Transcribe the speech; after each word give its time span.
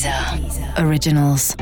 Deezer 0.00 0.82
Originals. 0.82 1.54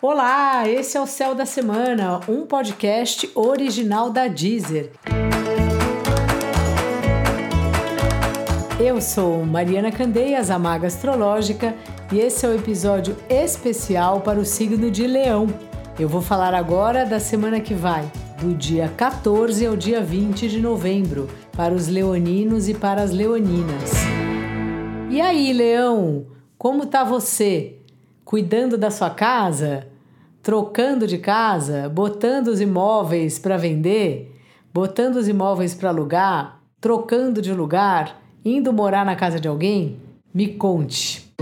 Olá, 0.00 0.68
esse 0.68 0.96
é 0.96 1.00
o 1.00 1.06
Céu 1.06 1.34
da 1.34 1.44
Semana, 1.44 2.20
um 2.28 2.46
podcast 2.46 3.28
original 3.34 4.08
da 4.08 4.28
Deezer. 4.28 4.92
Eu 8.78 9.00
sou 9.00 9.44
Mariana 9.44 9.90
Candeias, 9.90 10.48
a 10.48 10.60
Maga 10.60 10.86
Astrológica, 10.86 11.74
e 12.12 12.20
esse 12.20 12.46
é 12.46 12.48
o 12.48 12.54
episódio 12.54 13.16
especial 13.28 14.20
para 14.20 14.38
o 14.38 14.44
signo 14.44 14.92
de 14.92 15.08
Leão. 15.08 15.48
Eu 15.98 16.08
vou 16.08 16.22
falar 16.22 16.54
agora 16.54 17.04
da 17.04 17.18
semana 17.18 17.58
que 17.58 17.74
vai, 17.74 18.08
do 18.40 18.54
dia 18.54 18.92
14 18.96 19.66
ao 19.66 19.74
dia 19.74 20.00
20 20.00 20.46
de 20.46 20.60
novembro, 20.60 21.28
para 21.50 21.74
os 21.74 21.88
leoninos 21.88 22.68
e 22.68 22.74
para 22.74 23.02
as 23.02 23.10
leoninas. 23.10 23.90
E 25.08 25.20
aí, 25.20 25.52
Leão, 25.52 26.26
como 26.58 26.86
tá 26.86 27.04
você? 27.04 27.76
Cuidando 28.24 28.76
da 28.76 28.90
sua 28.90 29.08
casa? 29.08 29.86
Trocando 30.42 31.06
de 31.06 31.16
casa? 31.18 31.88
Botando 31.88 32.48
os 32.48 32.60
imóveis 32.60 33.38
para 33.38 33.56
vender? 33.56 34.36
Botando 34.74 35.16
os 35.16 35.28
imóveis 35.28 35.74
para 35.74 35.90
alugar? 35.90 36.60
Trocando 36.80 37.40
de 37.40 37.52
lugar? 37.52 38.20
Indo 38.44 38.72
morar 38.72 39.06
na 39.06 39.14
casa 39.14 39.38
de 39.38 39.46
alguém? 39.46 39.96
Me 40.34 40.48
conte. 40.48 41.32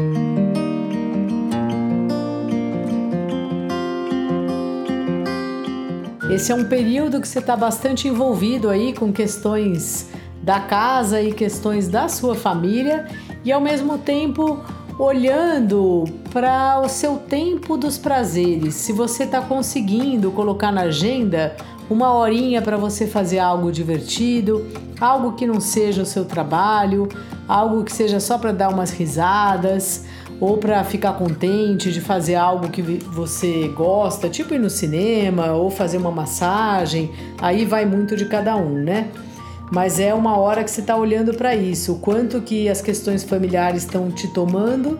Esse 6.30 6.52
é 6.52 6.54
um 6.54 6.68
período 6.68 7.20
que 7.20 7.28
você 7.28 7.38
está 7.38 7.56
bastante 7.56 8.08
envolvido 8.08 8.68
aí 8.68 8.92
com 8.92 9.12
questões 9.12 10.10
da 10.44 10.60
casa 10.60 11.22
e 11.22 11.32
questões 11.32 11.88
da 11.88 12.06
sua 12.06 12.34
família 12.34 13.08
e 13.42 13.50
ao 13.50 13.62
mesmo 13.62 13.96
tempo 13.96 14.60
olhando 14.98 16.04
para 16.30 16.80
o 16.80 16.88
seu 16.88 17.16
tempo 17.16 17.78
dos 17.78 17.96
prazeres. 17.96 18.74
Se 18.74 18.92
você 18.92 19.24
está 19.24 19.40
conseguindo 19.40 20.30
colocar 20.30 20.70
na 20.70 20.82
agenda 20.82 21.56
uma 21.88 22.12
horinha 22.12 22.60
para 22.60 22.76
você 22.76 23.06
fazer 23.06 23.38
algo 23.38 23.72
divertido, 23.72 24.66
algo 25.00 25.32
que 25.32 25.46
não 25.46 25.60
seja 25.60 26.02
o 26.02 26.06
seu 26.06 26.26
trabalho, 26.26 27.08
algo 27.48 27.82
que 27.82 27.92
seja 27.92 28.20
só 28.20 28.36
para 28.36 28.52
dar 28.52 28.68
umas 28.68 28.90
risadas 28.90 30.04
ou 30.38 30.58
para 30.58 30.84
ficar 30.84 31.14
contente 31.14 31.90
de 31.90 32.02
fazer 32.02 32.34
algo 32.34 32.68
que 32.68 32.82
você 32.82 33.68
gosta, 33.68 34.28
tipo 34.28 34.52
ir 34.52 34.58
no 34.58 34.68
cinema 34.68 35.52
ou 35.52 35.70
fazer 35.70 35.96
uma 35.96 36.10
massagem, 36.10 37.10
aí 37.40 37.64
vai 37.64 37.86
muito 37.86 38.14
de 38.14 38.26
cada 38.26 38.54
um, 38.56 38.74
né? 38.74 39.08
Mas 39.70 39.98
é 39.98 40.12
uma 40.12 40.36
hora 40.38 40.62
que 40.62 40.70
você 40.70 40.80
está 40.80 40.96
olhando 40.96 41.34
para 41.34 41.54
isso, 41.54 41.94
o 41.94 41.98
quanto 41.98 42.40
que 42.40 42.68
as 42.68 42.80
questões 42.80 43.24
familiares 43.24 43.82
estão 43.82 44.10
te 44.10 44.28
tomando 44.28 44.98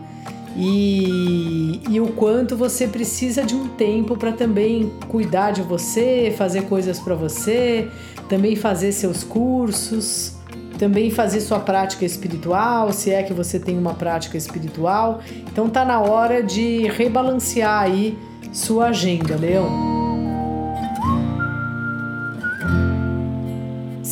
e, 0.56 1.80
e 1.90 2.00
o 2.00 2.08
quanto 2.08 2.56
você 2.56 2.86
precisa 2.86 3.42
de 3.42 3.54
um 3.54 3.68
tempo 3.68 4.16
para 4.16 4.32
também 4.32 4.92
cuidar 5.08 5.50
de 5.50 5.62
você, 5.62 6.32
fazer 6.36 6.62
coisas 6.62 6.98
para 7.00 7.14
você, 7.14 7.88
também 8.28 8.54
fazer 8.54 8.92
seus 8.92 9.24
cursos, 9.24 10.36
também 10.78 11.10
fazer 11.10 11.40
sua 11.40 11.58
prática 11.58 12.04
espiritual, 12.04 12.92
se 12.92 13.10
é 13.10 13.22
que 13.22 13.32
você 13.32 13.58
tem 13.58 13.76
uma 13.76 13.94
prática 13.94 14.36
espiritual. 14.36 15.20
Então 15.50 15.68
tá 15.68 15.84
na 15.84 16.00
hora 16.00 16.42
de 16.42 16.86
rebalancear 16.88 17.82
aí 17.82 18.16
sua 18.52 18.86
agenda, 18.86 19.36
Leão. 19.36 20.03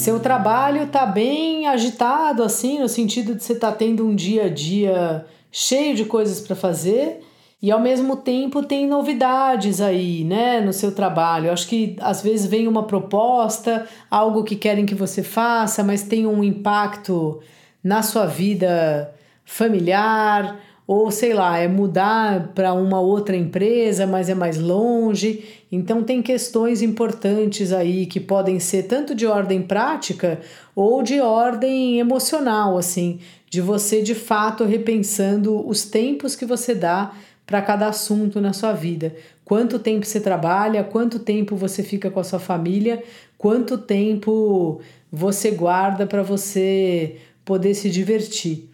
Seu 0.02 0.18
trabalho 0.18 0.88
tá 0.88 1.06
bem 1.06 1.68
agitado, 1.68 2.42
assim, 2.42 2.80
no 2.80 2.88
sentido 2.88 3.36
de 3.36 3.44
você 3.44 3.54
tá 3.54 3.70
tendo 3.70 4.04
um 4.04 4.16
dia 4.16 4.46
a 4.46 4.48
dia 4.48 5.24
cheio 5.48 5.94
de 5.94 6.04
coisas 6.04 6.40
para 6.40 6.56
fazer 6.56 7.20
e 7.62 7.70
ao 7.70 7.78
mesmo 7.78 8.16
tempo 8.16 8.64
tem 8.64 8.84
novidades 8.84 9.80
aí, 9.80 10.24
né, 10.24 10.60
no 10.60 10.72
seu 10.72 10.92
trabalho. 10.92 11.52
Acho 11.52 11.68
que 11.68 11.94
às 12.00 12.20
vezes 12.20 12.46
vem 12.46 12.66
uma 12.66 12.82
proposta, 12.82 13.86
algo 14.10 14.42
que 14.42 14.56
querem 14.56 14.84
que 14.84 14.94
você 14.96 15.22
faça, 15.22 15.84
mas 15.84 16.02
tem 16.02 16.26
um 16.26 16.42
impacto 16.42 17.38
na 17.80 18.02
sua 18.02 18.26
vida 18.26 19.14
familiar 19.44 20.58
ou 20.86 21.10
sei 21.10 21.32
lá, 21.32 21.58
é 21.58 21.68
mudar 21.68 22.52
para 22.54 22.72
uma 22.72 23.00
outra 23.00 23.36
empresa, 23.36 24.06
mas 24.06 24.28
é 24.28 24.34
mais 24.34 24.58
longe. 24.58 25.44
Então 25.70 26.02
tem 26.02 26.20
questões 26.20 26.82
importantes 26.82 27.72
aí 27.72 28.06
que 28.06 28.18
podem 28.20 28.58
ser 28.58 28.84
tanto 28.84 29.14
de 29.14 29.26
ordem 29.26 29.62
prática 29.62 30.40
ou 30.74 31.02
de 31.02 31.20
ordem 31.20 31.98
emocional, 31.98 32.76
assim, 32.76 33.20
de 33.48 33.60
você 33.60 34.02
de 34.02 34.14
fato 34.14 34.64
repensando 34.64 35.66
os 35.66 35.84
tempos 35.84 36.34
que 36.34 36.44
você 36.44 36.74
dá 36.74 37.12
para 37.46 37.62
cada 37.62 37.86
assunto 37.86 38.40
na 38.40 38.52
sua 38.52 38.72
vida. 38.72 39.14
Quanto 39.44 39.78
tempo 39.78 40.06
você 40.06 40.20
trabalha, 40.20 40.84
quanto 40.84 41.18
tempo 41.18 41.54
você 41.54 41.82
fica 41.82 42.10
com 42.10 42.20
a 42.20 42.24
sua 42.24 42.38
família, 42.38 43.02
quanto 43.36 43.76
tempo 43.76 44.80
você 45.10 45.50
guarda 45.50 46.06
para 46.06 46.22
você 46.22 47.16
poder 47.44 47.74
se 47.74 47.90
divertir. 47.90 48.68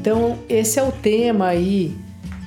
Então, 0.00 0.38
esse 0.48 0.78
é 0.78 0.82
o 0.82 0.90
tema 0.90 1.48
aí 1.48 1.94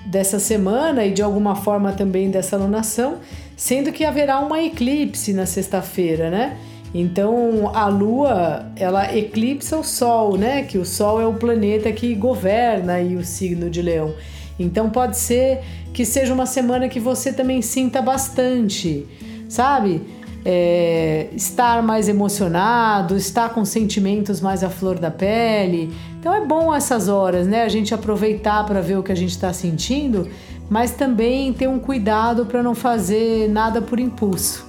dessa 0.07 0.39
semana 0.39 1.05
e 1.05 1.11
de 1.11 1.21
alguma 1.21 1.55
forma 1.55 1.91
também 1.91 2.31
dessa 2.31 2.55
alunação, 2.55 3.17
sendo 3.55 3.91
que 3.91 4.03
haverá 4.03 4.39
uma 4.39 4.63
eclipse 4.63 5.33
na 5.33 5.45
sexta-feira, 5.45 6.31
né? 6.31 6.57
Então, 6.95 7.69
a 7.75 7.87
lua, 7.87 8.65
ela 8.75 9.15
eclipsa 9.15 9.77
o 9.77 9.83
sol, 9.83 10.35
né? 10.35 10.63
Que 10.63 10.79
o 10.79 10.85
sol 10.85 11.21
é 11.21 11.27
o 11.27 11.35
planeta 11.35 11.91
que 11.91 12.15
governa 12.15 12.93
aí 12.93 13.15
o 13.15 13.23
signo 13.23 13.69
de 13.69 13.83
Leão. 13.83 14.15
Então, 14.57 14.89
pode 14.89 15.15
ser 15.15 15.59
que 15.93 16.05
seja 16.05 16.33
uma 16.33 16.47
semana 16.47 16.89
que 16.89 16.99
você 16.99 17.31
também 17.31 17.61
sinta 17.61 18.01
bastante, 18.01 19.05
sabe? 19.47 20.01
é, 20.45 21.27
estar 21.35 21.81
mais 21.81 22.09
emocionado, 22.09 23.15
estar 23.15 23.49
com 23.49 23.63
sentimentos 23.63 24.41
mais 24.41 24.63
à 24.63 24.69
flor 24.69 24.99
da 24.99 25.09
pele. 25.09 25.93
Então 26.23 26.33
é 26.33 26.39
bom 26.39 26.73
essas 26.73 27.09
horas, 27.09 27.45
né? 27.45 27.63
A 27.63 27.67
gente 27.67 27.93
aproveitar 27.93 28.65
para 28.65 28.79
ver 28.79 28.97
o 28.97 29.03
que 29.03 29.11
a 29.11 29.15
gente 29.15 29.31
está 29.31 29.51
sentindo, 29.51 30.29
mas 30.69 30.91
também 30.91 31.51
ter 31.51 31.67
um 31.67 31.77
cuidado 31.77 32.45
para 32.45 32.63
não 32.63 32.73
fazer 32.73 33.49
nada 33.49 33.81
por 33.81 33.99
impulso. 33.99 34.65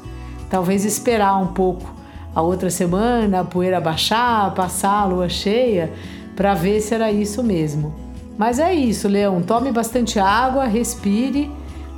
Talvez 0.51 0.85
esperar 0.85 1.37
um 1.37 1.53
pouco 1.53 1.95
a 2.35 2.43
outra 2.43 2.71
semana, 2.71 3.39
a 3.39 3.45
poeira 3.45 3.81
baixar, 3.81 4.53
passar 4.53 5.03
a 5.03 5.05
lua 5.05 5.29
cheia, 5.29 5.93
para 6.35 6.55
ver 6.55 6.81
se 6.81 6.93
era 6.93 7.13
isso 7.13 7.41
mesmo. 7.41 7.95
Mas 8.37 8.59
é 8.59 8.75
isso, 8.75 9.07
Leão. 9.07 9.41
Tome 9.41 9.71
bastante 9.71 10.19
água, 10.19 10.65
respire 10.65 11.49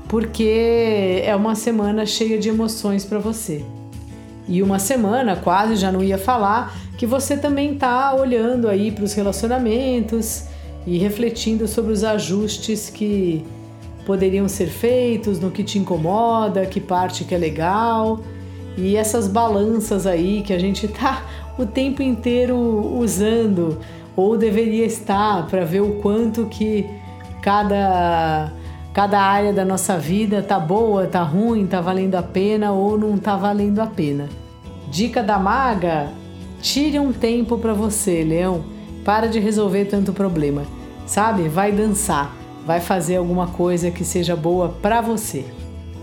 porque 0.06 1.22
é 1.24 1.34
uma 1.34 1.54
semana 1.54 2.04
cheia 2.04 2.38
de 2.38 2.50
emoções 2.50 3.06
para 3.06 3.18
você. 3.18 3.64
E 4.48 4.62
uma 4.62 4.78
semana, 4.78 5.36
quase 5.36 5.76
já 5.76 5.90
não 5.90 6.02
ia 6.02 6.18
falar, 6.18 6.76
que 6.96 7.06
você 7.06 7.36
também 7.36 7.74
está 7.74 8.14
olhando 8.14 8.68
aí 8.68 8.90
para 8.90 9.04
os 9.04 9.12
relacionamentos 9.12 10.44
e 10.86 10.98
refletindo 10.98 11.66
sobre 11.66 11.92
os 11.92 12.04
ajustes 12.04 12.88
que 12.88 13.44
poderiam 14.06 14.48
ser 14.48 14.68
feitos, 14.68 15.40
no 15.40 15.50
que 15.50 15.64
te 15.64 15.78
incomoda, 15.78 16.64
que 16.64 16.80
parte 16.80 17.24
que 17.24 17.34
é 17.34 17.38
legal. 17.38 18.20
E 18.78 18.96
essas 18.96 19.26
balanças 19.26 20.06
aí 20.06 20.42
que 20.42 20.52
a 20.52 20.58
gente 20.58 20.86
tá 20.86 21.24
o 21.58 21.66
tempo 21.66 22.02
inteiro 22.02 22.56
usando 22.98 23.80
ou 24.14 24.36
deveria 24.36 24.86
estar 24.86 25.46
para 25.46 25.64
ver 25.64 25.80
o 25.80 25.94
quanto 26.00 26.46
que 26.46 26.86
cada 27.42 28.52
cada 28.96 29.20
área 29.20 29.52
da 29.52 29.62
nossa 29.62 29.98
vida 29.98 30.42
tá 30.42 30.58
boa, 30.58 31.06
tá 31.06 31.22
ruim, 31.22 31.66
tá 31.66 31.82
valendo 31.82 32.14
a 32.14 32.22
pena 32.22 32.72
ou 32.72 32.96
não 32.96 33.18
tá 33.18 33.36
valendo 33.36 33.80
a 33.80 33.86
pena. 33.86 34.26
Dica 34.88 35.22
da 35.22 35.38
maga: 35.38 36.08
tire 36.62 36.98
um 36.98 37.12
tempo 37.12 37.58
para 37.58 37.74
você, 37.74 38.24
Leão. 38.24 38.64
Para 39.04 39.26
de 39.26 39.38
resolver 39.38 39.84
tanto 39.84 40.14
problema. 40.14 40.62
Sabe? 41.06 41.46
Vai 41.46 41.72
dançar, 41.72 42.34
vai 42.64 42.80
fazer 42.80 43.16
alguma 43.16 43.48
coisa 43.48 43.90
que 43.90 44.02
seja 44.02 44.34
boa 44.34 44.70
para 44.80 45.02
você. 45.02 45.44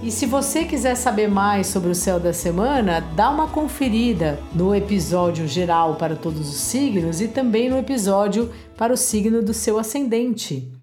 E 0.04 0.12
se 0.12 0.28
você 0.28 0.63
quiser 0.63 0.94
saber 0.94 1.28
mais 1.28 1.66
sobre 1.66 1.89
o 1.89 1.96
céu 1.96 2.19
da 2.19 2.31
semana, 2.31 3.04
dá 3.16 3.31
uma 3.31 3.48
conferida 3.48 4.39
no 4.54 4.75
episódio 4.75 5.48
geral 5.48 5.96
para 5.96 6.16
todos 6.16 6.48
os 6.48 6.57
signos 6.57 7.22
e 7.22 7.28
também 7.28 7.72
no 7.72 7.80
episódio 7.80 8.51
para 8.78 8.94
o 8.94 8.98
signo 8.98 9.42
do 9.42 9.51
seu 9.51 9.80
ascendente. 9.80 10.82